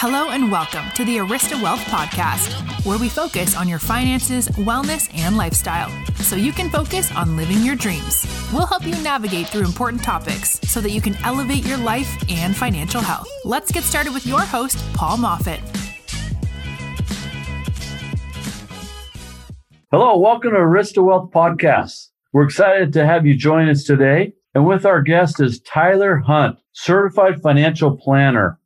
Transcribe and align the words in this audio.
Hello 0.00 0.28
and 0.28 0.52
welcome 0.52 0.84
to 0.94 1.06
the 1.06 1.16
Arista 1.16 1.60
Wealth 1.62 1.80
Podcast, 1.84 2.84
where 2.84 2.98
we 2.98 3.08
focus 3.08 3.56
on 3.56 3.66
your 3.66 3.78
finances, 3.78 4.46
wellness, 4.48 5.08
and 5.14 5.38
lifestyle 5.38 5.88
so 6.16 6.36
you 6.36 6.52
can 6.52 6.68
focus 6.68 7.10
on 7.16 7.34
living 7.34 7.62
your 7.62 7.76
dreams. 7.76 8.26
We'll 8.52 8.66
help 8.66 8.86
you 8.86 8.94
navigate 9.02 9.46
through 9.46 9.64
important 9.64 10.02
topics 10.02 10.60
so 10.68 10.82
that 10.82 10.90
you 10.90 11.00
can 11.00 11.16
elevate 11.24 11.66
your 11.66 11.78
life 11.78 12.14
and 12.28 12.54
financial 12.54 13.00
health. 13.00 13.26
Let's 13.46 13.72
get 13.72 13.84
started 13.84 14.12
with 14.12 14.26
your 14.26 14.42
host, 14.42 14.76
Paul 14.92 15.16
Moffat. 15.16 15.60
Hello, 19.90 20.18
welcome 20.18 20.50
to 20.50 20.58
Arista 20.58 21.02
Wealth 21.02 21.30
Podcast. 21.30 22.08
We're 22.34 22.44
excited 22.44 22.92
to 22.92 23.06
have 23.06 23.24
you 23.24 23.34
join 23.34 23.70
us 23.70 23.84
today. 23.84 24.34
And 24.54 24.66
with 24.66 24.84
our 24.84 25.00
guest 25.00 25.40
is 25.40 25.58
Tyler 25.60 26.18
Hunt, 26.18 26.58
certified 26.72 27.40
financial 27.40 27.96
planner. 27.96 28.60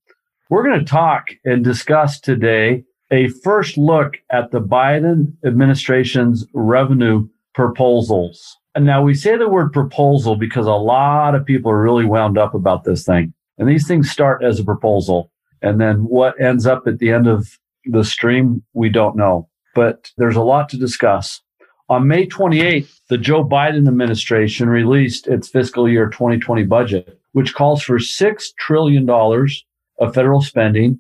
We're 0.51 0.65
going 0.65 0.81
to 0.81 0.85
talk 0.85 1.29
and 1.45 1.63
discuss 1.63 2.19
today 2.19 2.83
a 3.13 3.29
first 3.29 3.79
look 3.79 4.17
at 4.31 4.51
the 4.51 4.61
Biden 4.61 5.33
administration's 5.47 6.45
revenue 6.53 7.29
proposals. 7.55 8.57
And 8.75 8.85
now 8.85 9.01
we 9.01 9.15
say 9.15 9.37
the 9.37 9.49
word 9.49 9.73
proposal 9.73 10.35
because 10.35 10.67
a 10.67 10.73
lot 10.73 11.37
of 11.37 11.47
people 11.47 11.71
are 11.71 11.81
really 11.81 12.05
wound 12.05 12.37
up 12.37 12.55
about 12.55 12.83
this 12.83 13.05
thing. 13.05 13.33
And 13.59 13.69
these 13.69 13.87
things 13.87 14.11
start 14.11 14.43
as 14.43 14.59
a 14.59 14.65
proposal. 14.65 15.31
And 15.63 15.81
then 15.81 15.99
what 15.99 16.41
ends 16.41 16.67
up 16.67 16.83
at 16.89 16.99
the 16.99 17.13
end 17.13 17.29
of 17.29 17.57
the 17.85 18.03
stream, 18.03 18.65
we 18.73 18.89
don't 18.89 19.17
know. 19.17 19.49
But 19.77 20.11
there's 20.17 20.35
a 20.35 20.43
lot 20.43 20.69
to 20.71 20.77
discuss. 20.77 21.41
On 21.89 22.09
May 22.09 22.27
28th, 22.27 22.91
the 23.09 23.19
Joe 23.19 23.45
Biden 23.45 23.87
administration 23.87 24.69
released 24.69 25.29
its 25.29 25.49
fiscal 25.49 25.89
year 25.89 26.09
2020 26.09 26.65
budget, 26.65 27.21
which 27.35 27.55
calls 27.55 27.85
for 27.85 27.99
$6 27.99 28.45
trillion 28.59 29.07
of 30.01 30.15
federal 30.15 30.41
spending 30.41 30.99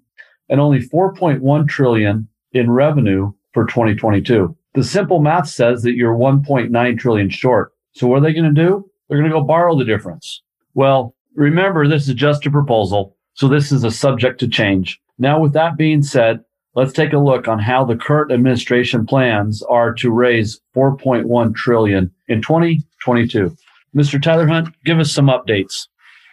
and 0.48 0.60
only 0.60 0.78
4.1 0.78 1.68
trillion 1.68 2.28
in 2.52 2.70
revenue 2.70 3.32
for 3.52 3.66
2022. 3.66 4.56
The 4.74 4.84
simple 4.84 5.20
math 5.20 5.48
says 5.48 5.82
that 5.82 5.94
you're 5.94 6.14
1.9 6.14 6.98
trillion 6.98 7.30
short. 7.30 7.72
So 7.92 8.06
what 8.06 8.18
are 8.18 8.20
they 8.20 8.32
going 8.32 8.54
to 8.54 8.62
do? 8.62 8.88
They're 9.08 9.18
going 9.18 9.30
to 9.30 9.36
go 9.36 9.42
borrow 9.42 9.76
the 9.76 9.84
difference. 9.84 10.42
Well, 10.74 11.14
remember, 11.34 11.88
this 11.88 12.08
is 12.08 12.14
just 12.14 12.46
a 12.46 12.50
proposal. 12.50 13.16
So 13.34 13.48
this 13.48 13.72
is 13.72 13.82
a 13.82 13.90
subject 13.90 14.38
to 14.40 14.48
change. 14.48 15.00
Now, 15.18 15.40
with 15.40 15.52
that 15.54 15.76
being 15.76 16.02
said, 16.02 16.40
let's 16.74 16.92
take 16.92 17.12
a 17.12 17.18
look 17.18 17.48
on 17.48 17.58
how 17.58 17.84
the 17.84 17.96
current 17.96 18.32
administration 18.32 19.06
plans 19.06 19.62
are 19.64 19.92
to 19.94 20.10
raise 20.10 20.60
4.1 20.76 21.54
trillion 21.54 22.10
in 22.28 22.42
2022. 22.42 23.56
Mr. 23.94 24.22
Tyler 24.22 24.46
Hunt, 24.46 24.68
give 24.84 25.00
us 25.00 25.12
some 25.12 25.26
updates. 25.26 25.88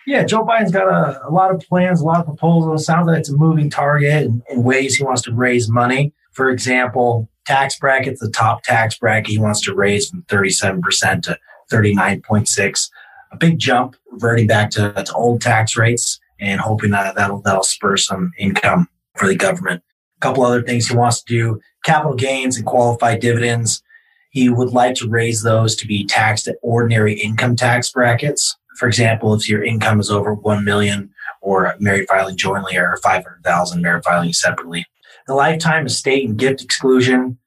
Yeah, 0.08 0.24
Joe 0.24 0.46
Biden's 0.46 0.72
got 0.72 0.88
a, 0.88 1.28
a, 1.28 1.32
lot 1.32 1.54
of 1.54 1.60
plans, 1.60 2.00
a 2.00 2.06
lot 2.06 2.22
of 2.22 2.26
proposals. 2.26 2.86
Sounds 2.86 3.08
like 3.08 3.20
it's 3.20 3.30
a 3.30 3.36
moving 3.36 3.70
target 3.70 4.24
in, 4.24 4.42
in 4.50 4.64
ways 4.64 4.96
he 4.96 5.04
wants 5.04 5.22
to 5.24 5.34
raise 5.34 5.68
money. 5.68 6.14
For 6.32 6.50
example, 6.50 7.30
tax 7.46 7.78
brackets, 7.78 8.22
the 8.22 8.32
top 8.32 8.64
tax 8.64 8.98
bracket 8.98 9.32
he 9.32 9.38
wants 9.38 9.60
to 9.64 9.76
raise 9.76 10.10
from 10.10 10.24
37% 10.30 11.24
to 11.24 11.38
39.6. 11.70 12.90
A 13.34 13.38
big 13.38 13.60
jump, 13.60 13.98
reverting 14.10 14.48
back 14.48 14.70
to, 14.72 14.94
to 14.94 15.14
old 15.14 15.42
tax 15.42 15.76
rates 15.76 16.22
and 16.40 16.62
hoping 16.62 16.92
that 16.92 17.16
that'll, 17.16 17.42
that'll 17.42 17.64
spur 17.64 17.98
some 17.98 18.32
income 18.38 18.88
for 19.18 19.28
the 19.28 19.36
government. 19.36 19.84
A 20.20 20.22
couple 20.22 20.46
other 20.46 20.64
things 20.64 20.88
he 20.88 20.96
wants 20.96 21.22
to 21.22 21.34
do, 21.34 21.60
capital 21.84 22.16
gains 22.16 22.56
and 22.56 22.66
qualified 22.66 23.20
dividends. 23.20 23.84
He 24.30 24.48
would 24.48 24.70
like 24.70 24.96
to 24.96 25.10
raise 25.10 25.44
those 25.44 25.76
to 25.76 25.86
be 25.86 26.06
taxed 26.06 26.48
at 26.48 26.56
ordinary 26.62 27.20
income 27.20 27.58
tax 27.58 27.92
brackets 27.92 28.56
for 28.78 28.88
example, 28.88 29.34
if 29.34 29.50
your 29.50 29.64
income 29.64 30.00
is 30.00 30.12
over 30.12 30.34
1 30.34 30.64
million 30.64 31.10
or 31.42 31.76
married 31.80 32.08
filing 32.08 32.38
jointly 32.38 32.78
or 32.78 32.98
500,000 33.04 33.82
married 33.82 34.04
filing 34.04 34.34
separately. 34.34 34.86
The 35.28 35.34
lifetime 35.34 35.86
estate 35.86 36.28
and 36.28 36.38
gift 36.38 36.62
exclusion 36.62 37.38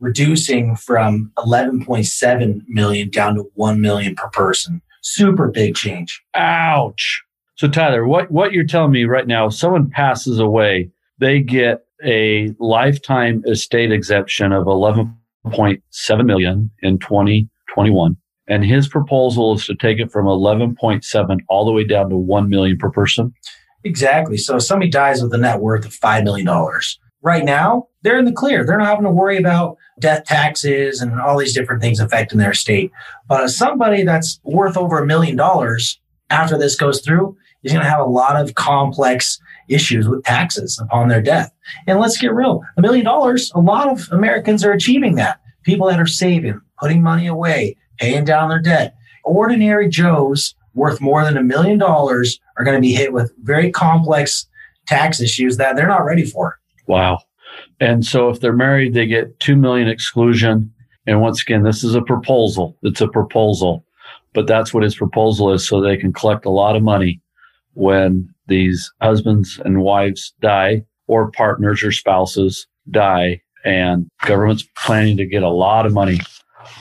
reducing 0.00 0.74
from 0.74 1.30
11.7 1.38 2.62
million 2.66 3.10
down 3.10 3.36
to 3.36 3.50
1 3.54 3.80
million 3.80 4.14
per 4.14 4.28
person. 4.30 4.82
Super 5.02 5.48
big 5.48 5.74
change. 5.74 6.22
Ouch. 6.34 7.22
So 7.56 7.68
Tyler, 7.68 8.06
what, 8.06 8.30
what 8.30 8.52
you're 8.52 8.64
telling 8.64 8.92
me 8.92 9.04
right 9.04 9.26
now, 9.26 9.46
if 9.46 9.54
someone 9.54 9.90
passes 9.90 10.38
away, 10.38 10.90
they 11.18 11.40
get 11.40 11.84
a 12.04 12.52
lifetime 12.58 13.42
estate 13.46 13.92
exemption 13.92 14.52
of 14.52 14.66
11.7 14.66 16.26
million 16.26 16.70
in 16.82 16.98
2021 16.98 18.16
and 18.48 18.64
his 18.64 18.88
proposal 18.88 19.54
is 19.54 19.66
to 19.66 19.74
take 19.74 19.98
it 19.98 20.10
from 20.10 20.26
11.7 20.26 21.38
all 21.48 21.64
the 21.64 21.72
way 21.72 21.84
down 21.84 22.10
to 22.10 22.16
1 22.16 22.48
million 22.48 22.76
per 22.76 22.90
person. 22.90 23.32
Exactly. 23.84 24.36
So 24.36 24.56
if 24.56 24.62
somebody 24.62 24.90
dies 24.90 25.22
with 25.22 25.34
a 25.34 25.38
net 25.38 25.60
worth 25.60 25.84
of 25.84 25.92
$5 25.92 26.24
million, 26.24 26.48
right 27.22 27.44
now 27.44 27.88
they're 28.02 28.18
in 28.18 28.24
the 28.24 28.32
clear. 28.32 28.64
They're 28.64 28.78
not 28.78 28.88
having 28.88 29.04
to 29.04 29.10
worry 29.10 29.38
about 29.38 29.76
death 30.00 30.24
taxes 30.24 31.00
and 31.00 31.20
all 31.20 31.38
these 31.38 31.54
different 31.54 31.82
things 31.82 32.00
affecting 32.00 32.38
their 32.38 32.50
estate. 32.50 32.90
But 33.28 33.48
somebody 33.48 34.02
that's 34.02 34.40
worth 34.44 34.76
over 34.76 34.98
a 34.98 35.06
million 35.06 35.36
dollars 35.36 36.00
after 36.30 36.58
this 36.58 36.76
goes 36.76 37.00
through 37.00 37.36
is 37.62 37.72
going 37.72 37.84
to 37.84 37.90
have 37.90 38.00
a 38.00 38.04
lot 38.04 38.40
of 38.40 38.54
complex 38.54 39.38
issues 39.68 40.08
with 40.08 40.24
taxes 40.24 40.78
upon 40.82 41.08
their 41.08 41.22
death. 41.22 41.52
And 41.86 42.00
let's 42.00 42.18
get 42.18 42.34
real. 42.34 42.62
A 42.76 42.80
million 42.80 43.04
dollars, 43.04 43.52
a 43.54 43.60
lot 43.60 43.88
of 43.88 44.08
Americans 44.10 44.64
are 44.64 44.72
achieving 44.72 45.14
that. 45.16 45.40
People 45.62 45.86
that 45.86 46.00
are 46.00 46.06
saving, 46.06 46.60
putting 46.80 47.02
money 47.02 47.28
away, 47.28 47.76
paying 48.02 48.24
down 48.24 48.48
their 48.48 48.60
debt. 48.60 48.96
Ordinary 49.24 49.88
Joes 49.88 50.54
worth 50.74 51.00
more 51.00 51.24
than 51.24 51.36
a 51.36 51.42
million 51.42 51.78
dollars 51.78 52.40
are 52.58 52.64
going 52.64 52.76
to 52.76 52.80
be 52.80 52.92
hit 52.92 53.12
with 53.12 53.32
very 53.42 53.70
complex 53.70 54.46
tax 54.88 55.20
issues 55.20 55.56
that 55.56 55.76
they're 55.76 55.86
not 55.86 56.04
ready 56.04 56.24
for. 56.24 56.58
Wow. 56.88 57.20
And 57.78 58.04
so 58.04 58.28
if 58.28 58.40
they're 58.40 58.52
married, 58.52 58.94
they 58.94 59.06
get 59.06 59.38
2 59.40 59.54
million 59.54 59.86
exclusion. 59.86 60.72
And 61.06 61.20
once 61.20 61.42
again, 61.42 61.62
this 61.62 61.84
is 61.84 61.94
a 61.94 62.02
proposal. 62.02 62.76
It's 62.82 63.00
a 63.00 63.08
proposal, 63.08 63.84
but 64.34 64.46
that's 64.46 64.74
what 64.74 64.82
his 64.82 64.96
proposal 64.96 65.52
is. 65.52 65.66
So 65.66 65.80
they 65.80 65.96
can 65.96 66.12
collect 66.12 66.44
a 66.44 66.50
lot 66.50 66.74
of 66.74 66.82
money 66.82 67.20
when 67.74 68.28
these 68.48 68.90
husbands 69.00 69.60
and 69.64 69.82
wives 69.82 70.34
die 70.40 70.84
or 71.06 71.30
partners 71.30 71.82
or 71.84 71.92
spouses 71.92 72.66
die 72.90 73.40
and 73.64 74.08
government's 74.26 74.66
planning 74.76 75.16
to 75.18 75.26
get 75.26 75.44
a 75.44 75.48
lot 75.48 75.86
of 75.86 75.92
money 75.92 76.18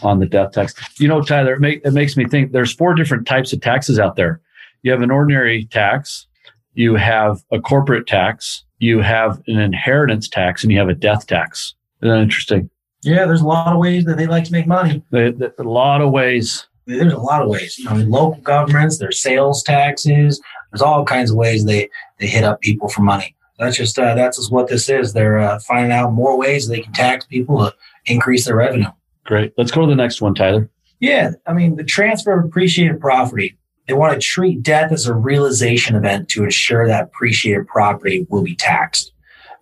on 0.03 0.19
the 0.19 0.25
death 0.25 0.53
tax. 0.53 0.73
You 0.99 1.07
know, 1.07 1.21
Tyler, 1.21 1.53
it, 1.53 1.59
make, 1.59 1.81
it 1.85 1.91
makes 1.91 2.17
me 2.17 2.25
think 2.25 2.51
there's 2.51 2.73
four 2.73 2.93
different 2.93 3.27
types 3.27 3.53
of 3.53 3.61
taxes 3.61 3.99
out 3.99 4.15
there. 4.15 4.41
You 4.83 4.91
have 4.91 5.01
an 5.01 5.11
ordinary 5.11 5.65
tax, 5.65 6.27
you 6.73 6.95
have 6.95 7.43
a 7.51 7.59
corporate 7.59 8.07
tax, 8.07 8.63
you 8.79 8.99
have 8.99 9.41
an 9.47 9.59
inheritance 9.59 10.27
tax, 10.27 10.63
and 10.63 10.71
you 10.71 10.79
have 10.79 10.89
a 10.89 10.95
death 10.95 11.27
tax. 11.27 11.75
Isn't 12.01 12.15
that 12.15 12.21
interesting? 12.21 12.69
Yeah, 13.03 13.25
there's 13.25 13.41
a 13.41 13.47
lot 13.47 13.73
of 13.73 13.79
ways 13.79 14.05
that 14.05 14.17
they 14.17 14.27
like 14.27 14.43
to 14.45 14.51
make 14.51 14.67
money. 14.67 15.03
They, 15.11 15.31
they, 15.31 15.49
a 15.57 15.63
lot 15.63 16.01
of 16.01 16.11
ways. 16.11 16.67
There's 16.85 17.13
a 17.13 17.17
lot 17.17 17.41
of 17.41 17.49
ways. 17.49 17.77
You 17.77 17.85
know, 17.85 17.95
local 17.95 18.41
governments, 18.41 18.97
there's 18.97 19.21
sales 19.21 19.63
taxes. 19.63 20.41
There's 20.71 20.81
all 20.81 21.05
kinds 21.05 21.31
of 21.31 21.37
ways 21.37 21.65
they 21.65 21.89
they 22.19 22.27
hit 22.27 22.43
up 22.43 22.61
people 22.61 22.89
for 22.89 23.01
money. 23.01 23.35
That's 23.59 23.77
just 23.77 23.97
uh, 23.99 24.15
that's 24.15 24.37
just 24.37 24.51
what 24.51 24.67
this 24.67 24.89
is. 24.89 25.13
They're 25.13 25.39
uh, 25.39 25.59
finding 25.59 25.91
out 25.91 26.13
more 26.13 26.37
ways 26.37 26.67
they 26.67 26.81
can 26.81 26.93
tax 26.93 27.25
people 27.25 27.59
to 27.59 27.75
increase 28.05 28.45
their 28.45 28.55
revenue. 28.55 28.89
Great. 29.25 29.53
Let's 29.57 29.71
go 29.71 29.81
to 29.81 29.87
the 29.87 29.95
next 29.95 30.21
one, 30.21 30.33
Tyler. 30.33 30.69
Yeah. 30.99 31.31
I 31.47 31.53
mean, 31.53 31.75
the 31.75 31.83
transfer 31.83 32.37
of 32.37 32.45
appreciated 32.45 32.99
property, 32.99 33.57
they 33.87 33.93
want 33.93 34.13
to 34.13 34.25
treat 34.25 34.61
death 34.61 34.91
as 34.91 35.07
a 35.07 35.13
realization 35.13 35.95
event 35.95 36.29
to 36.29 36.43
ensure 36.43 36.87
that 36.87 37.05
appreciated 37.05 37.67
property 37.67 38.25
will 38.29 38.43
be 38.43 38.55
taxed. 38.55 39.11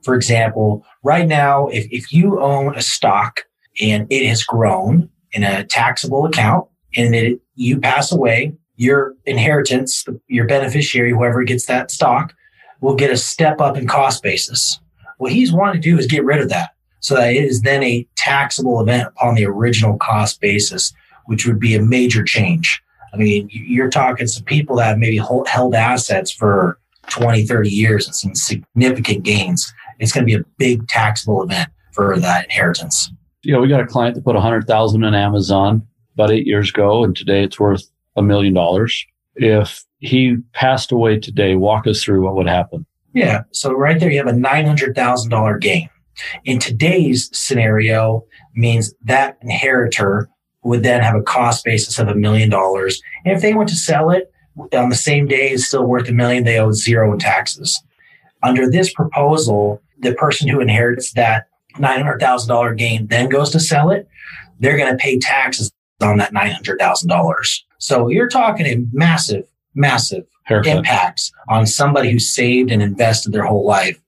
For 0.03 0.15
example, 0.15 0.85
right 1.03 1.27
now, 1.27 1.67
if, 1.67 1.87
if 1.91 2.11
you 2.11 2.39
own 2.39 2.75
a 2.75 2.81
stock 2.81 3.41
and 3.81 4.07
it 4.09 4.27
has 4.27 4.43
grown 4.43 5.09
in 5.31 5.43
a 5.43 5.63
taxable 5.65 6.25
account 6.25 6.67
and 6.95 7.13
it, 7.15 7.39
you 7.55 7.79
pass 7.79 8.11
away, 8.11 8.53
your 8.75 9.13
inheritance, 9.25 10.05
your 10.27 10.47
beneficiary, 10.47 11.11
whoever 11.11 11.43
gets 11.43 11.65
that 11.65 11.91
stock, 11.91 12.33
will 12.81 12.95
get 12.95 13.12
a 13.12 13.17
step 13.17 13.59
up 13.59 13.75
in 13.75 13.88
cost 13.88 14.23
basis. 14.23 14.79
What 15.17 15.33
he's 15.33 15.51
wanting 15.51 15.81
to 15.81 15.89
do 15.89 15.97
is 15.97 16.07
get 16.07 16.23
rid 16.23 16.39
of 16.39 16.50
that 16.50 16.71
so 17.00 17.16
that 17.16 17.34
it 17.34 17.44
is 17.44 17.62
then 17.62 17.84
a 17.84 18.07
taxable 18.16 18.80
event 18.81 19.07
upon 19.07 19.36
the 19.36 19.46
original 19.46 19.98
cost 19.98 20.42
basis, 20.42 20.94
which 21.25 21.46
would 21.46 21.60
be 21.60 21.75
a 21.75 21.81
major 21.81 22.24
change. 22.24 22.81
I 23.13 23.18
mean, 23.18 23.50
you're 23.51 23.90
talking 23.90 24.28
some 24.28 24.44
people 24.44 24.75
that 24.78 24.86
have 24.86 24.98
maybe 24.98 25.18
held 25.18 25.75
assets 25.75 26.31
for 26.31 26.80
20, 27.10 27.46
30 27.46 27.69
years 27.69 28.06
and 28.06 28.16
some 28.16 28.36
significant 28.36 29.24
gains. 29.24 29.74
It's 30.00 30.12
going 30.12 30.25
to 30.25 30.25
be 30.25 30.40
a 30.40 30.46
big 30.57 30.88
taxable 30.88 31.44
event 31.44 31.69
for 31.92 32.19
that 32.19 32.46
inheritance. 32.46 33.12
You 33.42 33.54
know, 33.54 33.62
we 33.62 33.68
got 33.68 33.81
a 33.81 33.88
client 33.88 34.16
that 34.16 34.24
put 34.24 34.36
100000 34.36 35.04
in 35.04 35.13
Amazon 35.13 35.86
about 36.13 36.31
eight 36.31 36.46
years 36.46 36.69
ago, 36.69 37.04
and 37.04 37.16
today 37.16 37.44
it's 37.44 37.60
worth 37.60 37.90
a 38.16 38.22
million 38.22 38.54
dollars. 38.54 39.06
If 39.36 39.84
he 40.00 40.38
passed 40.54 40.92
away 40.92 41.19
today, 41.19 41.56
walk 41.56 41.88
us 41.88 42.04
through 42.04 42.24
what 42.24 42.36
would 42.36 42.48
happen. 42.48 42.86
Yeah. 43.13 43.44
So 43.51 43.74
right 43.74 44.00
there, 44.00 44.12
you 44.12 44.18
have 44.18 44.28
a 44.28 44.38
$900,000 44.38 45.62
gain. 45.62 45.90
In 46.45 46.60
today's 46.60 47.30
scenario 47.38 48.25
means 48.56 48.94
that 49.04 49.38
inheritor 49.42 50.30
would 50.63 50.83
then 50.83 51.01
have 51.01 51.16
a 51.16 51.21
cost 51.21 51.63
basis 51.63 52.00
of 52.00 52.07
a 52.07 52.16
million 52.16 52.50
dollars. 52.50 53.01
And 53.25 53.36
if 53.36 53.42
they 53.42 53.54
went 53.54 53.69
to 53.69 53.75
sell 53.75 54.12
it 54.12 54.31
on 54.74 54.89
the 54.89 54.95
same 54.95 55.27
day, 55.27 55.50
it's 55.51 55.66
still 55.66 55.86
worth 55.86 56.10
a 56.10 56.12
million, 56.12 56.44
they 56.44 56.60
owe 56.60 56.71
zero 56.71 57.13
in 57.13 57.19
taxes. 57.19 57.81
Under 58.44 58.69
this 58.69 58.94
proposal, 58.94 59.81
the 60.00 60.13
person 60.16 60.48
who 60.48 60.60
inherits 60.60 61.13
that 61.13 61.48
$900,000 61.75 62.77
gain 62.77 63.07
then 63.07 63.30
goes 63.30 63.50
to 63.51 63.60
sell 63.60 63.92
it, 63.92 64.07
they're 64.60 64.77
going 64.77 64.92
to 64.92 64.98
pay 64.98 65.19
taxes 65.19 65.72
on 66.01 66.18
that 66.18 66.33
$900,000. 66.33 67.62
So 67.77 68.07
you're 68.10 68.30
talking 68.30 68.65
a 68.65 68.77
massive, 68.92 69.45
massive 69.75 70.25
Haircut. 70.44 70.77
impacts 70.77 71.31
on 71.48 71.65
somebody 71.65 72.12
who 72.12 72.19
saved 72.19 72.72
and 72.72 72.81
invested 72.81 73.31
their 73.31 73.44
whole 73.45 73.65
life, 73.65 74.00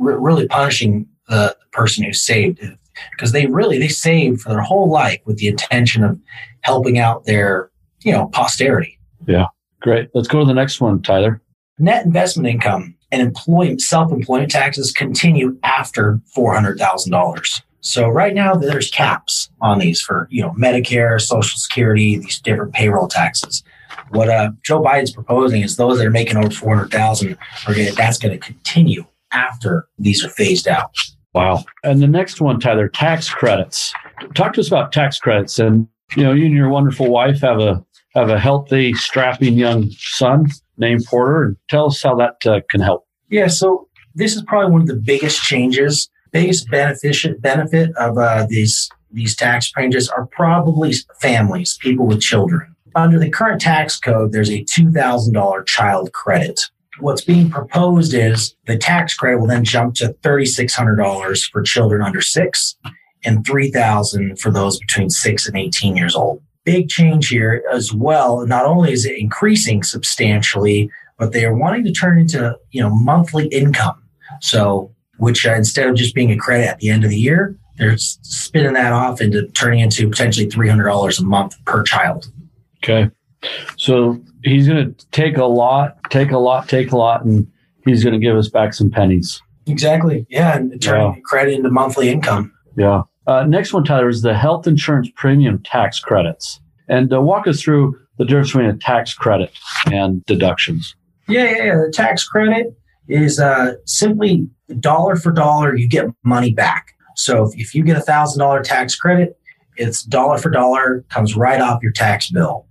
R- 0.00 0.18
really 0.18 0.46
punishing 0.46 1.06
the 1.28 1.56
person 1.72 2.04
who 2.04 2.12
saved 2.12 2.60
it 2.60 2.78
because 3.12 3.32
they 3.32 3.46
really 3.46 3.78
they 3.78 3.88
saved 3.88 4.40
for 4.40 4.50
their 4.50 4.60
whole 4.60 4.90
life 4.90 5.20
with 5.24 5.36
the 5.38 5.48
intention 5.48 6.02
of 6.02 6.18
helping 6.62 6.98
out 6.98 7.24
their 7.24 7.70
you 8.02 8.12
know 8.12 8.26
posterity. 8.28 8.98
Yeah. 9.26 9.46
Great. 9.80 10.10
Let's 10.14 10.28
go 10.28 10.40
to 10.40 10.44
the 10.44 10.54
next 10.54 10.80
one, 10.80 11.02
Tyler. 11.02 11.40
Net 11.78 12.04
investment 12.04 12.48
income 12.48 12.96
and 13.12 13.22
employment 13.22 13.80
self-employment 13.80 14.50
taxes 14.50 14.92
continue 14.92 15.56
after 15.62 16.20
four 16.34 16.54
hundred 16.54 16.78
thousand 16.78 17.12
dollars. 17.12 17.62
So 17.80 18.08
right 18.08 18.34
now 18.34 18.54
there's 18.54 18.90
caps 18.90 19.50
on 19.60 19.78
these 19.78 20.00
for 20.00 20.26
you 20.30 20.42
know 20.42 20.50
Medicare, 20.58 21.20
Social 21.20 21.58
Security, 21.58 22.18
these 22.18 22.40
different 22.40 22.72
payroll 22.72 23.08
taxes. 23.08 23.62
What 24.10 24.28
uh, 24.28 24.50
Joe 24.64 24.82
Biden's 24.82 25.12
proposing 25.12 25.62
is 25.62 25.76
those 25.76 25.98
that 25.98 26.06
are 26.06 26.10
making 26.10 26.36
over 26.36 26.50
four 26.50 26.74
hundred 26.74 26.90
thousand 26.90 27.38
are 27.66 27.74
going 27.74 27.94
that's 27.94 28.18
going 28.18 28.38
to 28.38 28.44
continue 28.44 29.04
after 29.30 29.86
these 29.98 30.24
are 30.24 30.30
phased 30.30 30.66
out. 30.66 30.90
Wow. 31.34 31.64
And 31.84 32.00
the 32.00 32.06
next 32.06 32.40
one, 32.40 32.58
Tyler, 32.58 32.88
tax 32.88 33.28
credits. 33.28 33.92
Talk 34.34 34.54
to 34.54 34.60
us 34.60 34.68
about 34.68 34.92
tax 34.92 35.18
credits. 35.18 35.58
And 35.58 35.86
you 36.16 36.24
know, 36.24 36.32
you 36.32 36.46
and 36.46 36.54
your 36.54 36.68
wonderful 36.68 37.10
wife 37.10 37.40
have 37.40 37.60
a 37.60 37.84
have 38.14 38.30
a 38.30 38.38
healthy, 38.38 38.94
strapping 38.94 39.54
young 39.54 39.90
son 39.90 40.46
named 40.78 41.04
Porter. 41.04 41.44
And 41.44 41.56
tell 41.68 41.86
us 41.86 42.02
how 42.02 42.14
that 42.16 42.46
uh, 42.46 42.60
can 42.70 42.80
help. 42.80 43.06
Yeah, 43.28 43.48
so 43.48 43.88
this 44.14 44.34
is 44.34 44.42
probably 44.42 44.72
one 44.72 44.80
of 44.80 44.86
the 44.86 44.96
biggest 44.96 45.42
changes, 45.42 46.08
biggest 46.32 46.68
benefit 46.70 47.40
benefit 47.42 47.94
of 47.96 48.16
uh, 48.18 48.46
these 48.48 48.90
these 49.10 49.36
tax 49.36 49.70
changes 49.70 50.08
are 50.08 50.26
probably 50.26 50.92
families, 51.20 51.78
people 51.80 52.06
with 52.06 52.20
children. 52.20 52.74
Under 52.94 53.18
the 53.18 53.30
current 53.30 53.60
tax 53.60 53.98
code, 53.98 54.32
there's 54.32 54.50
a 54.50 54.64
two 54.64 54.90
thousand 54.90 55.34
dollar 55.34 55.62
child 55.62 56.12
credit. 56.12 56.60
What's 57.00 57.22
being 57.24 57.50
proposed 57.50 58.14
is 58.14 58.54
the 58.66 58.76
tax 58.76 59.14
credit 59.14 59.38
will 59.38 59.46
then 59.46 59.64
jump 59.64 59.94
to 59.96 60.14
thirty 60.22 60.46
six 60.46 60.74
hundred 60.74 60.96
dollars 60.96 61.46
for 61.46 61.62
children 61.62 62.02
under 62.02 62.20
six, 62.20 62.76
and 63.24 63.46
three 63.46 63.70
thousand 63.70 64.40
for 64.40 64.50
those 64.50 64.78
between 64.78 65.10
six 65.10 65.46
and 65.46 65.56
eighteen 65.56 65.96
years 65.96 66.14
old. 66.14 66.42
Big 66.64 66.88
change 66.88 67.28
here 67.28 67.62
as 67.72 67.92
well. 67.92 68.46
Not 68.46 68.66
only 68.66 68.92
is 68.92 69.06
it 69.06 69.18
increasing 69.18 69.82
substantially, 69.82 70.90
but 71.18 71.32
they 71.32 71.44
are 71.44 71.54
wanting 71.54 71.84
to 71.84 71.92
turn 71.92 72.18
into 72.18 72.56
you 72.70 72.82
know 72.82 72.90
monthly 72.90 73.46
income. 73.48 74.02
So, 74.40 74.94
which 75.18 75.46
uh, 75.46 75.54
instead 75.54 75.88
of 75.88 75.96
just 75.96 76.14
being 76.14 76.30
a 76.30 76.36
credit 76.36 76.66
at 76.66 76.78
the 76.78 76.90
end 76.90 77.04
of 77.04 77.10
the 77.10 77.18
year, 77.18 77.56
they're 77.78 77.96
spinning 77.96 78.74
that 78.74 78.92
off 78.92 79.20
into 79.20 79.46
turning 79.48 79.80
into 79.80 80.08
potentially 80.08 80.48
three 80.48 80.68
hundred 80.68 80.84
dollars 80.86 81.18
a 81.18 81.24
month 81.24 81.54
per 81.64 81.82
child. 81.82 82.30
Okay. 82.82 83.10
So 83.76 84.20
he's 84.44 84.66
going 84.68 84.94
to 84.94 85.06
take 85.10 85.36
a 85.36 85.44
lot, 85.44 85.98
take 86.10 86.30
a 86.30 86.38
lot, 86.38 86.68
take 86.68 86.92
a 86.92 86.96
lot, 86.96 87.24
and 87.24 87.46
he's 87.84 88.02
going 88.02 88.14
to 88.14 88.18
give 88.24 88.36
us 88.36 88.48
back 88.48 88.74
some 88.74 88.90
pennies. 88.90 89.40
Exactly. 89.66 90.26
Yeah, 90.28 90.56
and 90.56 90.80
turning 90.82 91.14
Yeah. 91.14 91.20
credit 91.24 91.54
into 91.54 91.70
monthly 91.70 92.08
income. 92.08 92.52
Yeah. 92.76 93.02
Uh, 93.26 93.44
next 93.44 93.72
one, 93.72 93.84
Tyler, 93.84 94.08
is 94.08 94.22
the 94.22 94.34
health 94.34 94.66
insurance 94.66 95.10
premium 95.14 95.62
tax 95.62 96.00
credits. 96.00 96.60
And 96.88 97.12
uh, 97.12 97.20
walk 97.20 97.46
us 97.46 97.60
through 97.60 97.98
the 98.16 98.24
difference 98.24 98.48
between 98.52 98.70
a 98.70 98.76
tax 98.76 99.12
credit 99.14 99.50
and 99.92 100.24
deductions. 100.24 100.96
Yeah, 101.28 101.44
yeah, 101.44 101.64
yeah. 101.64 101.74
The 101.86 101.92
tax 101.92 102.26
credit 102.26 102.74
is 103.08 103.38
uh, 103.38 103.74
simply 103.84 104.48
dollar 104.80 105.16
for 105.16 105.30
dollar, 105.32 105.76
you 105.76 105.88
get 105.88 106.06
money 106.24 106.52
back. 106.52 106.94
So 107.16 107.44
if, 107.46 107.58
if 107.58 107.74
you 107.74 107.82
get 107.84 107.96
a 107.98 108.00
thousand 108.00 108.38
dollar 108.40 108.62
tax 108.62 108.96
credit, 108.96 109.38
it's 109.76 110.02
dollar 110.02 110.38
for 110.38 110.50
dollar, 110.50 111.04
comes 111.10 111.36
right 111.36 111.60
off 111.60 111.82
your 111.82 111.92
tax 111.92 112.30
bill. 112.30 112.66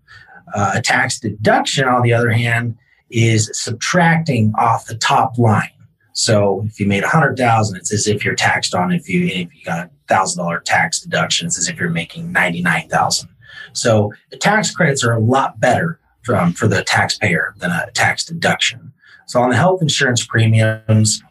Uh, 0.54 0.74
a 0.76 0.82
tax 0.82 1.20
deduction, 1.20 1.88
on 1.88 2.02
the 2.02 2.14
other 2.14 2.32
hand, 2.32 2.78
is 3.10 3.50
subtracting 3.54 4.54
off 4.58 4.86
the 4.86 4.96
top 4.96 5.38
line. 5.38 5.70
So 6.14 6.64
if 6.66 6.80
you 6.80 6.88
made 6.88 7.04
a 7.04 7.08
hundred 7.08 7.38
thousand, 7.38 7.78
it's 7.78 7.94
as 7.94 8.08
if 8.08 8.26
you're 8.26 8.36
taxed 8.36 8.74
on. 8.74 8.92
If 8.92 9.08
you 9.08 9.26
if 9.28 9.54
you 9.54 9.64
got 9.64 9.86
a 9.86 9.90
thousand 10.08 10.44
dollar 10.44 10.60
tax 10.60 11.00
deduction, 11.00 11.48
it's 11.48 11.60
as 11.60 11.70
if 11.70 11.80
you're 11.80 11.92
making 11.92 12.32
ninety 12.32 12.62
nine 12.62 12.90
thousand. 12.90 13.30
So 13.74 14.12
the 14.32 14.38
tax 14.38 14.72
credits 14.72 15.04
are 15.04 15.14
a 15.14 15.20
lot 15.20 15.60
better 15.60 16.00
from 16.24 16.54
for 16.54 16.68
the 16.68 16.84
taxpayer 16.84 17.54
than 17.60 17.70
a 17.70 17.92
tax 17.94 18.26
deduction. 18.26 18.94
So 19.28 19.42
on 19.42 19.52
the 19.52 19.56
health 19.56 19.82
insurance 19.82 20.26
premiums, 20.26 21.22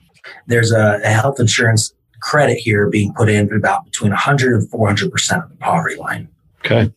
there's 0.46 0.70
a, 0.70 1.00
a 1.02 1.08
health 1.08 1.40
insurance 1.40 1.92
credit 2.20 2.58
here 2.58 2.88
being 2.88 3.12
put 3.12 3.28
in 3.28 3.52
about 3.52 3.86
between 3.86 4.10
100 4.10 4.54
and 4.54 4.70
400 4.70 5.10
percent 5.10 5.42
of 5.42 5.50
the 5.50 5.56
poverty 5.56 5.96
line. 5.96 6.28
Okay. 6.64 6.92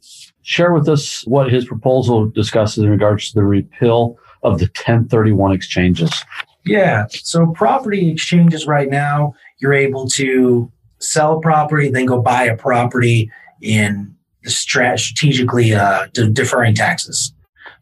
Share 0.50 0.74
with 0.74 0.90
us 0.90 1.22
what 1.28 1.52
his 1.52 1.66
proposal 1.66 2.26
discusses 2.26 2.84
in 2.84 2.90
regards 2.90 3.30
to 3.30 3.36
the 3.36 3.44
repeal 3.44 4.18
of 4.42 4.58
the 4.58 4.66
1031 4.66 5.52
exchanges. 5.52 6.26
Yeah. 6.66 7.06
So 7.12 7.46
property 7.52 8.10
exchanges 8.10 8.66
right 8.66 8.90
now, 8.90 9.36
you're 9.60 9.76
able 9.76 10.08
to 10.08 10.72
sell 10.98 11.38
a 11.38 11.40
property, 11.40 11.92
then 11.92 12.08
go 12.08 12.20
buy 12.20 12.46
a 12.46 12.58
property 12.58 13.30
in 13.62 14.16
strategically 14.44 15.76
uh, 15.76 16.08
de- 16.14 16.32
deferring 16.32 16.74
taxes. 16.74 17.32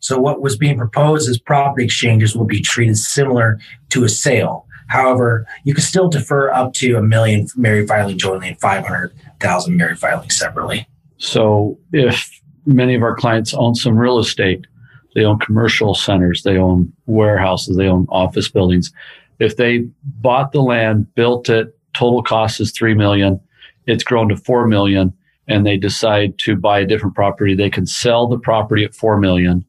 So 0.02 0.20
what 0.20 0.42
was 0.42 0.58
being 0.58 0.78
proposed 0.78 1.30
is 1.30 1.40
property 1.40 1.86
exchanges 1.86 2.36
will 2.36 2.44
be 2.44 2.60
treated 2.60 2.98
similar 2.98 3.62
to 3.92 4.04
a 4.04 4.10
sale. 4.10 4.68
However, 4.90 5.48
you 5.64 5.74
can 5.74 5.84
still 5.84 6.10
defer 6.10 6.52
up 6.52 6.74
to 6.74 6.98
a 6.98 7.02
million 7.02 7.48
married 7.56 7.88
filing 7.88 8.18
jointly 8.18 8.50
and 8.50 8.60
500,000 8.60 9.78
married 9.78 10.00
filing 10.00 10.30
separately. 10.32 10.86
So 11.18 11.80
if 11.94 12.37
many 12.68 12.94
of 12.94 13.02
our 13.02 13.16
clients 13.16 13.54
own 13.54 13.74
some 13.74 13.98
real 13.98 14.20
estate, 14.20 14.68
they 15.16 15.24
own 15.24 15.40
commercial 15.40 15.96
centers, 15.96 16.44
they 16.44 16.58
own 16.58 16.92
warehouses, 17.08 17.78
they 17.78 17.88
own 17.88 18.06
office 18.10 18.50
buildings. 18.50 18.92
If 19.40 19.58
they 19.58 19.88
bought 20.04 20.52
the 20.52 20.62
land, 20.62 21.14
built 21.16 21.50
it, 21.50 21.76
total 21.96 22.22
cost 22.22 22.60
is 22.60 22.72
3 22.72 22.94
million, 22.94 23.40
it's 23.86 24.04
grown 24.04 24.30
to 24.30 24.38
4 24.38 24.68
million 24.68 25.14
and 25.48 25.66
they 25.66 25.78
decide 25.78 26.38
to 26.40 26.58
buy 26.58 26.80
a 26.80 26.86
different 26.86 27.16
property, 27.16 27.56
they 27.56 27.70
can 27.70 27.86
sell 27.86 28.28
the 28.28 28.38
property 28.38 28.84
at 28.84 28.94
4 28.94 29.18
million, 29.18 29.64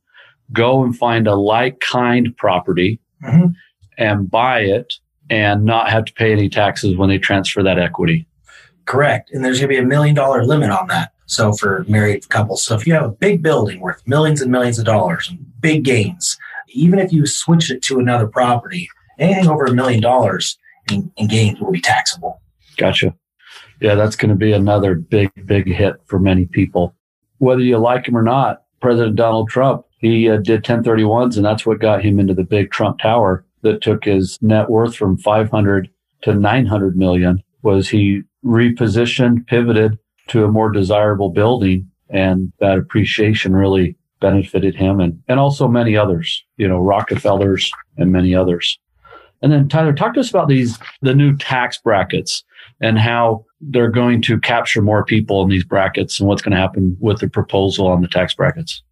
go 0.52 0.82
and 0.82 0.96
find 0.98 1.26
a 1.28 1.34
like 1.36 1.80
kind 1.80 2.36
property 2.36 3.00
Mhm. 3.22 3.54
and 3.96 4.30
buy 4.30 4.60
it 4.60 4.94
and 5.30 5.64
not 5.64 5.88
have 5.90 6.04
to 6.06 6.12
pay 6.14 6.32
any 6.32 6.48
taxes 6.48 6.96
when 6.96 7.08
they 7.08 7.18
transfer 7.18 7.62
that 7.62 7.78
equity. 7.78 8.26
Correct. 8.86 9.30
And 9.32 9.44
there's 9.44 9.60
going 9.60 9.68
to 9.68 9.74
be 9.74 9.82
a 9.82 9.86
million 9.86 10.14
dollar 10.14 10.44
limit 10.44 10.70
on 10.70 10.88
that. 10.88 11.12
So 11.28 11.52
for 11.52 11.84
married 11.88 12.28
couples. 12.30 12.62
So 12.64 12.74
if 12.74 12.86
you 12.86 12.94
have 12.94 13.04
a 13.04 13.10
big 13.10 13.42
building 13.42 13.80
worth 13.80 14.02
millions 14.06 14.40
and 14.40 14.50
millions 14.50 14.78
of 14.78 14.86
dollars, 14.86 15.30
big 15.60 15.84
gains, 15.84 16.38
even 16.68 16.98
if 16.98 17.12
you 17.12 17.26
switch 17.26 17.70
it 17.70 17.82
to 17.82 17.98
another 17.98 18.26
property, 18.26 18.88
anything 19.18 19.46
over 19.46 19.66
a 19.66 19.74
million 19.74 20.00
dollars 20.00 20.58
in, 20.90 21.12
in 21.18 21.28
gains 21.28 21.60
will 21.60 21.70
be 21.70 21.82
taxable. 21.82 22.40
Gotcha. 22.78 23.14
Yeah, 23.80 23.94
that's 23.94 24.16
going 24.16 24.30
to 24.30 24.36
be 24.36 24.52
another 24.52 24.94
big, 24.94 25.30
big 25.44 25.66
hit 25.66 25.96
for 26.06 26.18
many 26.18 26.46
people. 26.46 26.94
Whether 27.36 27.60
you 27.60 27.76
like 27.76 28.08
him 28.08 28.16
or 28.16 28.22
not, 28.22 28.62
President 28.80 29.16
Donald 29.16 29.50
Trump, 29.50 29.84
he 29.98 30.30
uh, 30.30 30.38
did 30.38 30.64
1031s, 30.64 31.36
and 31.36 31.44
that's 31.44 31.66
what 31.66 31.78
got 31.78 32.02
him 32.02 32.18
into 32.18 32.34
the 32.34 32.42
big 32.42 32.70
Trump 32.70 33.00
Tower 33.00 33.44
that 33.62 33.82
took 33.82 34.04
his 34.04 34.38
net 34.40 34.70
worth 34.70 34.96
from 34.96 35.18
500 35.18 35.90
to 36.22 36.34
900 36.34 36.96
million. 36.96 37.42
Was 37.62 37.88
he 37.88 38.22
repositioned, 38.44 39.46
pivoted 39.46 39.98
to 40.28 40.44
a 40.44 40.48
more 40.48 40.70
desirable 40.70 41.30
building, 41.30 41.90
and 42.10 42.52
that 42.60 42.78
appreciation 42.78 43.54
really 43.54 43.96
benefited 44.20 44.74
him 44.74 45.00
and, 45.00 45.22
and 45.28 45.38
also 45.38 45.68
many 45.68 45.96
others, 45.96 46.44
you 46.56 46.66
know, 46.66 46.78
Rockefellers 46.78 47.70
and 47.96 48.12
many 48.12 48.34
others. 48.34 48.78
And 49.42 49.52
then 49.52 49.68
Tyler, 49.68 49.92
talk 49.92 50.14
to 50.14 50.20
us 50.20 50.30
about 50.30 50.48
these 50.48 50.78
the 51.02 51.14
new 51.14 51.36
tax 51.36 51.78
brackets 51.78 52.42
and 52.80 52.98
how 52.98 53.44
they're 53.60 53.90
going 53.90 54.22
to 54.22 54.38
capture 54.40 54.82
more 54.82 55.04
people 55.04 55.42
in 55.42 55.48
these 55.48 55.64
brackets 55.64 56.18
and 56.18 56.28
what's 56.28 56.42
going 56.42 56.52
to 56.52 56.58
happen 56.58 56.96
with 57.00 57.20
the 57.20 57.28
proposal 57.28 57.86
on 57.86 58.02
the 58.02 58.08
tax 58.08 58.34
brackets. 58.34 58.82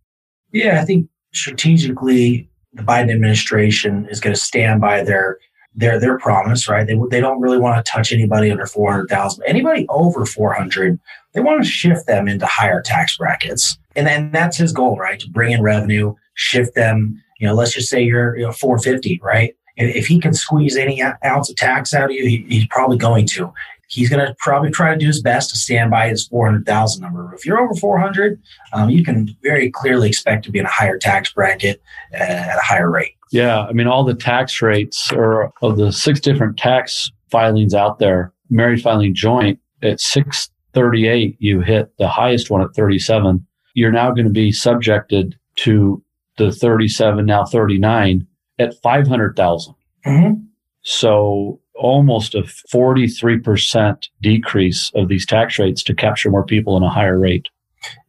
Yeah, 0.52 0.81
I 0.81 0.85
think 0.85 1.09
strategically, 1.33 2.49
the 2.73 2.83
Biden 2.83 3.12
administration 3.12 4.07
is 4.11 4.21
going 4.21 4.35
to 4.35 4.40
stand 4.40 4.81
by 4.81 5.02
their 5.02 5.38
their 5.76 6.00
their 6.00 6.18
promise, 6.18 6.68
right? 6.68 6.87
They 6.87 6.99
they 7.11 7.21
don't 7.21 7.40
really 7.40 7.59
want 7.59 7.85
to 7.85 7.90
touch 7.90 8.12
anybody 8.12 8.50
under 8.50 8.66
four 8.66 8.90
hundred 8.90 9.09
thousand. 9.09 9.45
Anybody 9.47 9.87
over 9.88 10.25
four 10.25 10.52
hundred, 10.52 10.99
they 11.33 11.40
want 11.40 11.62
to 11.62 11.68
shift 11.68 12.06
them 12.06 12.26
into 12.26 12.47
higher 12.47 12.80
tax 12.80 13.18
brackets, 13.18 13.78
and 13.95 14.06
then 14.06 14.33
that's 14.33 14.56
his 14.56 14.73
goal, 14.73 14.97
right? 14.97 15.21
To 15.21 15.30
bring 15.30 15.52
in 15.52 15.62
revenue, 15.62 16.14
shift 16.35 16.75
them. 16.75 17.23
You 17.38 17.47
know, 17.47 17.54
let's 17.54 17.75
just 17.75 17.90
say 17.90 18.02
you're 18.02 18.37
you 18.37 18.47
know 18.47 18.52
four 18.52 18.78
fifty, 18.78 19.21
right? 19.23 19.54
If 19.76 20.06
he 20.06 20.18
can 20.18 20.33
squeeze 20.33 20.76
any 20.76 21.02
ounce 21.02 21.50
of 21.50 21.56
tax 21.56 21.92
out 21.92 22.04
of 22.04 22.11
you, 22.12 22.26
he, 22.26 22.47
he's 22.49 22.66
probably 22.68 22.97
going 22.97 23.26
to. 23.26 23.52
He's 23.88 24.09
going 24.09 24.25
to 24.25 24.35
probably 24.38 24.71
try 24.71 24.93
to 24.93 24.99
do 24.99 25.07
his 25.07 25.23
best 25.23 25.50
to 25.50 25.57
stand 25.57 25.90
by 25.90 26.09
his 26.09 26.26
400,000 26.26 27.02
number. 27.02 27.33
If 27.35 27.47
you're 27.47 27.59
over 27.59 27.75
400, 27.75 28.40
um, 28.73 28.90
you 28.90 29.05
can 29.05 29.35
very 29.43 29.71
clearly 29.71 30.09
expect 30.09 30.45
to 30.45 30.50
be 30.50 30.59
in 30.59 30.66
a 30.66 30.71
higher 30.71 30.99
tax 30.99 31.33
bracket 31.33 31.83
at 32.12 32.57
a 32.57 32.62
higher 32.62 32.90
rate. 32.90 33.14
Yeah, 33.33 33.62
I 33.62 33.73
mean, 33.73 33.87
all 33.87 34.05
the 34.05 34.14
tax 34.14 34.62
rates 34.62 35.12
or 35.12 35.52
of 35.62 35.76
the 35.76 35.93
six 35.93 36.21
different 36.21 36.57
tax 36.59 37.11
filings 37.31 37.75
out 37.75 37.99
there, 37.99 38.33
married 38.50 38.83
filing 38.83 39.14
joint 39.14 39.59
at 39.83 40.00
638, 40.00 41.37
you 41.38 41.61
hit 41.61 41.93
the 41.99 42.09
highest 42.09 42.50
one 42.50 42.62
at 42.62 42.75
37. 42.75 43.45
You're 43.75 43.93
now 43.93 44.11
going 44.11 44.26
to 44.26 44.33
be 44.33 44.52
subjected 44.52 45.37
to 45.57 46.02
the 46.38 46.52
37, 46.52 47.25
now 47.25 47.45
39 47.45 48.26
at 48.59 48.75
500,000. 48.83 49.75
Mm-hmm. 50.07 50.40
So 50.83 51.61
almost 51.78 52.35
a 52.35 52.42
43% 52.42 54.09
decrease 54.23 54.90
of 54.95 55.09
these 55.09 55.26
tax 55.26 55.59
rates 55.59 55.83
to 55.85 55.95
capture 55.95 56.30
more 56.30 56.45
people 56.45 56.76
in 56.76 56.83
a 56.83 56.90
higher 56.90 57.18
rate. 57.18 57.47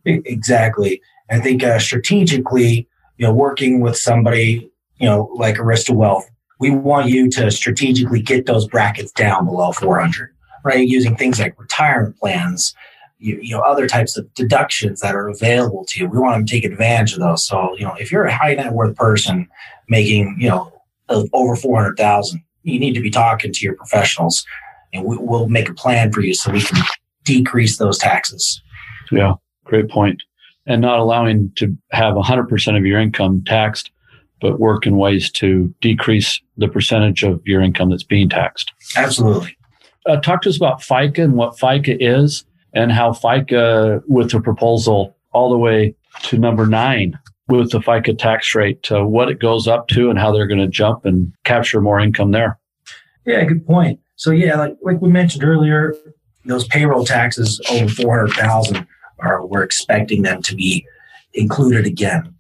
Exactly. 0.06 1.02
I 1.30 1.40
think 1.40 1.64
uh, 1.64 1.80
strategically, 1.80 2.88
you 3.18 3.28
know, 3.28 3.34
working 3.34 3.82
with 3.82 3.98
somebody, 3.98 4.72
you 4.98 5.08
know, 5.08 5.30
like 5.36 5.58
Arista 5.58 5.94
Wealth, 5.96 6.30
we 6.60 6.72
want 6.72 7.10
you 7.10 7.30
to 7.32 7.52
strategically 7.52 8.22
get 8.22 8.46
those 8.46 8.68
brackets 8.68 9.12
down 9.12 9.46
below 9.46 9.72
400, 9.72 10.34
right? 10.64 10.88
Using 10.88 11.16
things 11.16 11.40
like 11.40 11.60
retirement 11.60 12.18
plans, 12.18 12.74
you, 13.20 13.40
you 13.42 13.56
know, 13.56 13.62
other 13.62 13.88
types 13.88 14.18
of 14.18 14.34
deductions 14.34 15.02
that 15.02 15.16
are 15.16 15.28
available 15.28 15.86
to 15.90 16.00
you. 16.00 16.10
We 16.10 16.20
want 16.20 16.48
to 16.48 16.52
take 16.52 16.64
advantage 16.64 17.14
of 17.14 17.20
those. 17.20 17.46
So, 17.46 17.76
you 17.78 17.86
know, 17.86 17.96
if 17.96 18.12
you're 18.12 18.26
a 18.26 18.36
high 18.36 18.56
net 18.56 18.74
worth 18.74 18.96
person 18.96 19.48
making, 19.90 20.38
you 20.40 20.50
know, 20.50 20.74
over 21.10 21.56
400,000, 21.56 22.42
you 22.68 22.80
need 22.80 22.94
to 22.94 23.02
be 23.02 23.10
talking 23.10 23.54
to 23.54 23.66
your 23.66 23.76
professionals 23.76 24.46
and 24.94 25.06
we, 25.06 25.18
will 25.18 25.48
make 25.48 25.70
a 25.70 25.74
plan 25.74 26.12
for 26.12 26.22
you 26.22 26.34
so 26.34 26.52
we 26.52 26.62
can 26.62 26.82
decrease 27.24 27.78
those 27.78 27.98
taxes. 27.98 28.62
Yeah, 29.12 29.34
great 29.66 29.90
point. 29.90 30.22
And 30.66 30.82
not 30.82 31.00
allowing 31.00 31.52
to 31.56 31.76
have 31.92 32.16
100% 32.16 32.78
of 32.78 32.86
your 32.86 33.00
income 33.00 33.44
taxed, 33.46 33.92
but 34.42 34.60
work 34.60 34.86
in 34.86 34.98
ways 34.98 35.32
to 35.32 35.74
decrease 35.82 36.42
the 36.58 36.68
percentage 36.68 37.24
of 37.24 37.42
your 37.46 37.62
income 37.62 37.90
that's 37.90 38.04
being 38.04 38.30
taxed. 38.30 38.72
Absolutely. 38.96 39.58
Uh, 40.06 40.18
talk 40.18 40.42
to 40.42 40.50
us 40.50 40.58
about 40.58 40.82
FICA 40.82 41.24
and 41.24 41.34
what 41.34 41.58
FICA 41.58 41.98
is 42.00 42.46
and 42.74 42.92
how 42.92 43.12
FICA, 43.12 44.02
with 44.08 44.32
the 44.32 44.42
proposal 44.42 45.16
all 45.32 45.50
the 45.50 45.58
way 45.58 45.96
to 46.24 46.38
number 46.38 46.66
nine, 46.66 47.18
with 47.48 47.72
the 47.72 47.80
FICA 47.80 48.18
tax 48.18 48.54
rate, 48.56 48.92
uh, 48.92 49.06
what 49.06 49.30
it 49.30 49.40
goes 49.40 49.68
up 49.68 49.88
to 49.90 50.10
and 50.10 50.20
how 50.20 50.32
they're 50.32 50.48
going 50.48 50.60
to 50.60 50.68
jump 50.68 51.06
and 51.06 51.32
capture 51.44 51.82
more 51.82 52.00
income 52.00 52.32
there. 52.32 52.60
Yeah, 53.26 53.44
good 53.46 53.66
point. 53.66 54.00
So 54.16 54.32
yeah, 54.32 54.58
like 54.58 54.78
like 54.82 55.02
we 55.02 55.10
mentioned 55.10 55.44
earlier, 55.44 55.94
those 56.46 56.68
payroll 56.68 57.06
taxes 57.06 57.62
over 57.70 57.88
four 57.88 58.18
hundred 58.18 58.34
thousand 58.34 58.88
are 59.20 59.46
we're 59.46 59.64
expecting 59.64 60.24
them 60.24 60.42
to 60.44 60.56
be 60.56 60.86
included 61.34 61.86
again. 61.86 62.34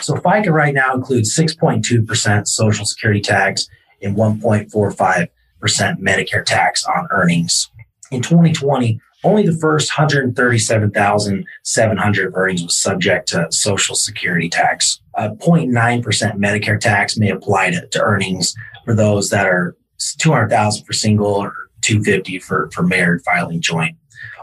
So 0.00 0.14
FICA 0.14 0.50
right 0.50 0.74
now 0.74 0.94
includes 0.94 1.34
six 1.34 1.54
point 1.54 1.84
two 1.84 2.02
percent 2.02 2.48
Social 2.48 2.84
Security 2.84 3.20
tax 3.20 3.68
and 4.02 4.14
one 4.14 4.40
point 4.40 4.70
four 4.70 4.90
five 4.92 5.28
percent 5.60 6.00
Medicare 6.00 6.44
tax 6.44 6.84
on 6.84 7.08
earnings. 7.10 7.68
In 8.10 8.22
2020, 8.22 9.00
only 9.24 9.44
the 9.44 9.52
first 9.52 9.90
137,700 9.90 12.32
earnings 12.34 12.62
was 12.62 12.76
subject 12.76 13.28
to 13.28 13.46
Social 13.50 13.94
Security 13.94 14.48
tax. 14.48 15.00
Uh, 15.14 15.28
a 15.32 15.36
0.9% 15.36 16.02
Medicare 16.36 16.80
tax 16.80 17.18
may 17.18 17.30
apply 17.30 17.70
to, 17.70 17.86
to 17.88 18.00
earnings 18.00 18.54
for 18.84 18.94
those 18.94 19.30
that 19.30 19.46
are 19.46 19.76
200,000 20.18 20.84
for 20.84 20.92
single 20.92 21.26
or 21.26 21.54
250 21.82 22.38
for, 22.38 22.70
for 22.72 22.82
married 22.82 23.22
filing 23.22 23.60
joint. 23.60 23.96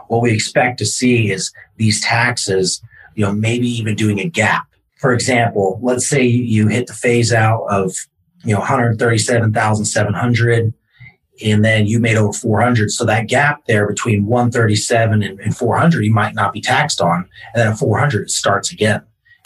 What 0.08 0.22
we 0.22 0.32
expect 0.32 0.78
to 0.78 0.86
see 0.86 1.30
is 1.30 1.52
these 1.76 2.00
taxes, 2.00 2.82
you 3.14 3.24
know, 3.24 3.32
maybe 3.32 3.68
even 3.68 3.96
doing 3.96 4.20
a 4.20 4.28
gap. 4.28 4.66
For 4.96 5.12
example, 5.12 5.78
let's 5.82 6.08
say 6.08 6.24
you 6.24 6.68
hit 6.68 6.86
the 6.86 6.92
phase 6.92 7.32
out 7.32 7.64
of, 7.68 7.96
you 8.44 8.54
know, 8.54 8.60
137,700 8.60 10.72
and 11.44 11.64
then 11.64 11.86
you 11.86 11.98
made 11.98 12.16
over 12.16 12.32
400. 12.32 12.90
So 12.90 13.04
that 13.04 13.28
gap 13.28 13.64
there 13.66 13.86
between 13.86 14.26
137 14.26 15.22
and, 15.22 15.40
and 15.40 15.56
400, 15.56 16.04
you 16.04 16.12
might 16.12 16.34
not 16.34 16.52
be 16.52 16.60
taxed 16.60 17.00
on. 17.00 17.28
And 17.54 17.62
then 17.62 17.72
at 17.72 17.78
400, 17.78 18.22
it 18.22 18.30
starts 18.30 18.72
again 18.72 19.02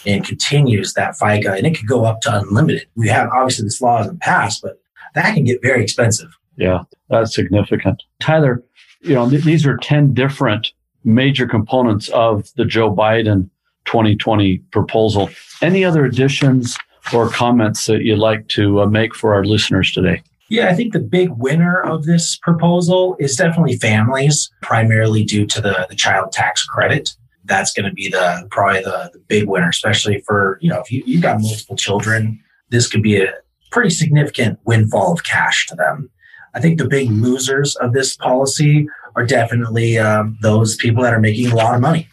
and 0.07 0.25
continues 0.25 0.95
that 0.95 1.15
FICA, 1.21 1.57
and 1.57 1.67
it 1.67 1.77
could 1.77 1.87
go 1.87 2.05
up 2.05 2.21
to 2.23 2.39
unlimited. 2.39 2.89
We 2.97 3.09
have 3.09 3.29
obviously 3.29 3.65
this 3.65 3.81
law 3.81 3.99
hasn't 3.99 4.21
passed, 4.21 4.63
but 4.63 4.81
that 5.15 5.35
can 5.35 5.45
get 5.45 5.63
very 5.63 5.83
expensive. 5.83 6.37
Yeah, 6.57 6.83
that's 7.09 7.35
significant. 7.35 8.03
Tyler, 8.21 8.63
you 9.01 9.15
know, 9.15 9.29
th- 9.29 9.45
these 9.45 9.67
are 9.67 9.77
10 9.77 10.15
different 10.15 10.73
major 11.05 11.47
components 11.47 12.09
of 12.11 12.53
the 12.57 12.65
Joe 12.65 12.95
Biden 12.95 13.49
2020 13.85 14.59
proposal. 14.71 15.31
Any 15.61 15.85
other 15.85 16.05
additions 16.05 16.77
or 17.13 17.29
comments 17.29 17.87
that 17.87 18.03
you'd 18.03 18.19
like 18.19 18.47
to 18.49 18.83
uh, 18.83 18.87
make 18.87 19.15
for 19.15 19.35
our 19.35 19.45
listeners 19.45 19.93
today? 19.93 20.23
Yeah, 20.53 20.69
I 20.69 20.75
think 20.75 20.93
the 20.93 21.01
big 21.01 21.31
winner 21.31 21.81
of 21.81 22.05
this 22.05 22.37
proposal 22.37 23.17
is 23.19 23.37
definitely 23.37 23.79
families, 23.79 24.51
primarily 24.61 25.25
due 25.25 25.47
to 25.47 25.63
the, 25.63 25.87
the 25.89 25.97
child 25.97 26.31
tax 26.31 26.63
credit. 26.63 27.17
That's 27.47 27.73
going 27.73 27.89
to 27.89 27.95
be 27.95 28.11
the 28.11 28.47
probably 28.51 28.83
the, 28.83 29.09
the 29.15 29.19
big 29.21 29.49
winner, 29.49 29.71
especially 29.71 30.21
for, 30.27 30.59
you 30.61 30.69
know, 30.69 30.81
if 30.81 30.93
you, 30.93 31.03
you've 31.07 31.23
got 31.23 31.41
multiple 31.41 31.75
children, 31.75 32.39
this 32.69 32.87
could 32.87 33.03
be 33.03 33.19
a 33.19 33.33
pretty 33.71 33.89
significant 33.89 34.59
windfall 34.67 35.15
of 35.15 35.25
cash 35.25 35.67
to 35.69 35.75
them. 35.75 36.11
I 36.53 36.61
think 36.61 36.77
the 36.77 36.87
big 36.87 37.11
losers 37.11 37.75
of 37.77 37.95
this 37.95 38.15
policy 38.15 38.87
are 39.17 39.25
definitely 39.25 39.97
um, 39.97 40.37
those 40.43 40.77
people 40.77 41.03
that 41.03 41.15
are 41.15 41.21
making 41.21 41.51
a 41.51 41.55
lot 41.55 41.75
of 41.75 41.81
money. 41.81 42.09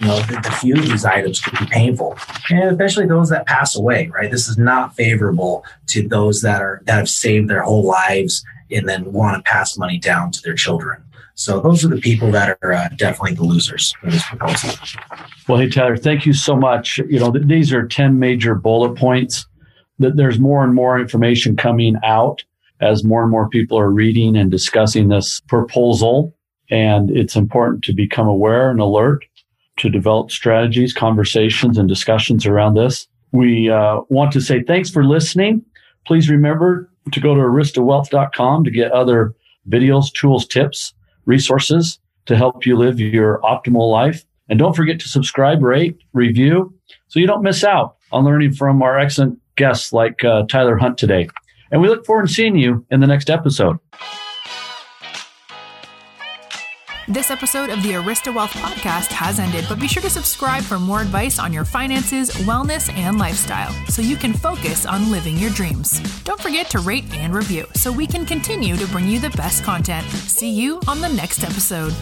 You 0.00 0.08
know, 0.08 0.18
the, 0.20 0.56
few 0.60 0.74
of 0.74 0.82
these 0.82 1.04
items 1.04 1.40
could 1.40 1.56
be 1.58 1.66
painful, 1.66 2.18
and 2.50 2.70
especially 2.70 3.06
those 3.06 3.28
that 3.28 3.46
pass 3.46 3.76
away. 3.76 4.08
Right, 4.08 4.30
this 4.30 4.48
is 4.48 4.58
not 4.58 4.96
favorable 4.96 5.64
to 5.88 6.08
those 6.08 6.42
that 6.42 6.60
are 6.60 6.82
that 6.86 6.96
have 6.96 7.08
saved 7.08 7.48
their 7.48 7.62
whole 7.62 7.84
lives 7.84 8.44
and 8.70 8.88
then 8.88 9.12
want 9.12 9.36
to 9.36 9.50
pass 9.50 9.78
money 9.78 9.98
down 9.98 10.32
to 10.32 10.42
their 10.42 10.54
children. 10.54 11.02
So 11.36 11.60
those 11.60 11.84
are 11.84 11.88
the 11.88 12.00
people 12.00 12.30
that 12.32 12.58
are 12.62 12.72
uh, 12.72 12.88
definitely 12.96 13.34
the 13.34 13.44
losers 13.44 13.92
for 14.00 14.10
this 14.10 14.24
proposal. 14.24 14.70
Well, 15.48 15.58
hey 15.58 15.68
Tyler, 15.68 15.96
thank 15.96 16.26
you 16.26 16.32
so 16.32 16.56
much. 16.56 16.98
You 16.98 17.20
know, 17.20 17.32
th- 17.32 17.46
these 17.46 17.72
are 17.72 17.86
ten 17.86 18.18
major 18.18 18.54
bullet 18.54 18.96
points. 18.96 19.46
That 20.00 20.16
there's 20.16 20.40
more 20.40 20.64
and 20.64 20.74
more 20.74 20.98
information 20.98 21.56
coming 21.56 21.96
out 22.04 22.42
as 22.80 23.04
more 23.04 23.22
and 23.22 23.30
more 23.30 23.48
people 23.48 23.78
are 23.78 23.90
reading 23.90 24.36
and 24.36 24.50
discussing 24.50 25.08
this 25.08 25.40
proposal. 25.40 26.34
And 26.70 27.10
it's 27.10 27.36
important 27.36 27.84
to 27.84 27.92
become 27.92 28.26
aware 28.26 28.70
and 28.70 28.80
alert 28.80 29.24
to 29.78 29.90
develop 29.90 30.30
strategies, 30.30 30.92
conversations, 30.92 31.78
and 31.78 31.88
discussions 31.88 32.46
around 32.46 32.74
this. 32.74 33.08
We 33.32 33.70
uh, 33.70 34.02
want 34.08 34.32
to 34.32 34.40
say 34.40 34.62
thanks 34.62 34.90
for 34.90 35.04
listening. 35.04 35.64
Please 36.06 36.30
remember 36.30 36.90
to 37.12 37.20
go 37.20 37.34
to 37.34 37.40
aristawealth.com 37.40 38.64
to 38.64 38.70
get 38.70 38.92
other 38.92 39.34
videos, 39.68 40.12
tools, 40.12 40.46
tips, 40.46 40.94
resources 41.26 41.98
to 42.26 42.36
help 42.36 42.64
you 42.66 42.76
live 42.76 43.00
your 43.00 43.40
optimal 43.40 43.90
life. 43.90 44.24
And 44.48 44.58
don't 44.58 44.76
forget 44.76 45.00
to 45.00 45.08
subscribe, 45.08 45.62
rate, 45.62 45.96
review 46.12 46.72
so 47.08 47.18
you 47.18 47.26
don't 47.26 47.42
miss 47.42 47.64
out 47.64 47.96
on 48.12 48.24
learning 48.24 48.52
from 48.52 48.82
our 48.82 48.98
excellent 48.98 49.38
guests 49.56 49.92
like 49.92 50.22
uh, 50.24 50.44
Tyler 50.48 50.76
Hunt 50.76 50.98
today. 50.98 51.28
And 51.70 51.80
we 51.80 51.88
look 51.88 52.04
forward 52.04 52.28
to 52.28 52.32
seeing 52.32 52.56
you 52.56 52.84
in 52.90 53.00
the 53.00 53.06
next 53.06 53.30
episode. 53.30 53.78
This 57.06 57.30
episode 57.30 57.68
of 57.68 57.82
the 57.82 57.92
Arista 57.92 58.34
Wealth 58.34 58.52
podcast 58.52 59.08
has 59.08 59.38
ended, 59.38 59.66
but 59.68 59.78
be 59.78 59.86
sure 59.86 60.02
to 60.02 60.08
subscribe 60.08 60.62
for 60.62 60.78
more 60.78 61.02
advice 61.02 61.38
on 61.38 61.52
your 61.52 61.66
finances, 61.66 62.30
wellness, 62.30 62.90
and 62.94 63.18
lifestyle 63.18 63.72
so 63.88 64.00
you 64.00 64.16
can 64.16 64.32
focus 64.32 64.86
on 64.86 65.10
living 65.10 65.36
your 65.36 65.50
dreams. 65.50 66.00
Don't 66.22 66.40
forget 66.40 66.70
to 66.70 66.78
rate 66.78 67.04
and 67.16 67.34
review 67.34 67.66
so 67.74 67.92
we 67.92 68.06
can 68.06 68.24
continue 68.24 68.74
to 68.76 68.86
bring 68.88 69.06
you 69.06 69.18
the 69.18 69.28
best 69.30 69.64
content. 69.64 70.06
See 70.06 70.48
you 70.48 70.80
on 70.88 71.02
the 71.02 71.10
next 71.10 71.44
episode. 71.44 71.92